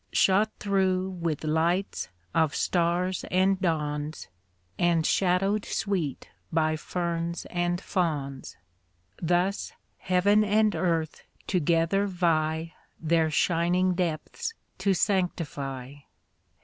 Shot 0.13 0.49
through 0.57 1.11
with 1.11 1.43
lights 1.43 2.09
of 2.33 2.55
stars 2.55 3.23
and 3.29 3.61
dawns, 3.61 4.29
And 4.79 5.05
shadowed 5.05 5.63
sweet 5.63 6.27
by 6.51 6.75
ferns 6.75 7.45
and 7.51 7.79
fawns, 7.79 8.57
Thus 9.21 9.73
heaven 9.99 10.43
and 10.43 10.75
earth 10.75 11.21
together 11.45 12.07
vie 12.07 12.73
Their 12.99 13.29
shining 13.29 13.93
depths 13.93 14.55
to 14.79 14.95
sanctify. 14.95 15.97